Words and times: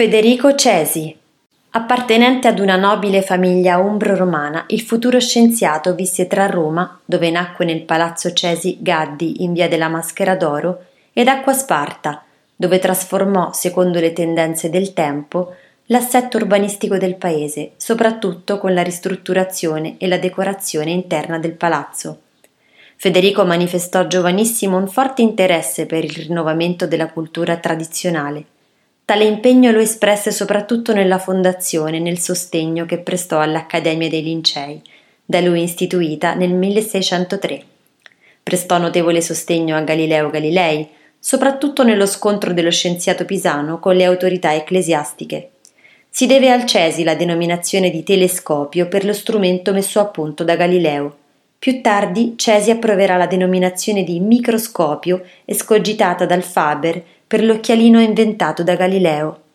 Federico 0.00 0.54
Cesi. 0.54 1.14
Appartenente 1.72 2.48
ad 2.48 2.58
una 2.58 2.76
nobile 2.76 3.20
famiglia 3.20 3.76
umbro-romana, 3.76 4.64
il 4.68 4.80
futuro 4.80 5.20
scienziato 5.20 5.94
visse 5.94 6.26
tra 6.26 6.46
Roma, 6.46 6.98
dove 7.04 7.30
nacque 7.30 7.66
nel 7.66 7.82
palazzo 7.82 8.32
Cesi 8.32 8.78
Gaddi 8.80 9.44
in 9.44 9.52
via 9.52 9.68
della 9.68 9.88
Maschera 9.88 10.36
d'Oro, 10.36 10.84
ed 11.12 11.28
Acquasparta, 11.28 12.24
dove 12.56 12.78
trasformò, 12.78 13.52
secondo 13.52 14.00
le 14.00 14.14
tendenze 14.14 14.70
del 14.70 14.94
tempo, 14.94 15.54
l'assetto 15.88 16.38
urbanistico 16.38 16.96
del 16.96 17.16
paese, 17.16 17.72
soprattutto 17.76 18.56
con 18.56 18.72
la 18.72 18.82
ristrutturazione 18.82 19.96
e 19.98 20.08
la 20.08 20.16
decorazione 20.16 20.92
interna 20.92 21.38
del 21.38 21.52
palazzo. 21.52 22.20
Federico 22.96 23.44
manifestò 23.44 24.06
giovanissimo 24.06 24.78
un 24.78 24.88
forte 24.88 25.20
interesse 25.20 25.84
per 25.84 26.04
il 26.04 26.14
rinnovamento 26.14 26.86
della 26.86 27.10
cultura 27.10 27.58
tradizionale 27.58 28.46
Tale 29.10 29.24
impegno 29.24 29.72
lo 29.72 29.80
espresse 29.80 30.30
soprattutto 30.30 30.92
nella 30.92 31.18
fondazione 31.18 31.96
e 31.96 31.98
nel 31.98 32.20
sostegno 32.20 32.86
che 32.86 32.98
prestò 32.98 33.40
all'Accademia 33.40 34.08
dei 34.08 34.22
Lincei, 34.22 34.80
da 35.24 35.40
lui 35.40 35.64
istituita 35.64 36.34
nel 36.34 36.52
1603. 36.52 37.60
Prestò 38.40 38.78
notevole 38.78 39.20
sostegno 39.20 39.74
a 39.74 39.80
Galileo 39.80 40.30
Galilei, 40.30 40.88
soprattutto 41.18 41.82
nello 41.82 42.06
scontro 42.06 42.52
dello 42.52 42.70
scienziato 42.70 43.24
pisano 43.24 43.80
con 43.80 43.96
le 43.96 44.04
autorità 44.04 44.54
ecclesiastiche. 44.54 45.50
Si 46.08 46.26
deve 46.26 46.52
al 46.52 46.64
Cesi 46.64 47.02
la 47.02 47.16
denominazione 47.16 47.90
di 47.90 48.04
telescopio 48.04 48.86
per 48.86 49.04
lo 49.04 49.12
strumento 49.12 49.72
messo 49.72 49.98
a 49.98 50.04
punto 50.04 50.44
da 50.44 50.54
Galileo. 50.54 51.16
Più 51.58 51.80
tardi 51.80 52.34
Cesi 52.36 52.70
approverà 52.70 53.16
la 53.16 53.26
denominazione 53.26 54.04
di 54.04 54.20
microscopio 54.20 55.24
escogitata 55.46 56.26
dal 56.26 56.44
Faber 56.44 57.02
per 57.30 57.44
l'occhialino 57.44 58.00
inventato 58.00 58.64
da 58.64 58.74
Galileo. 58.74 59.49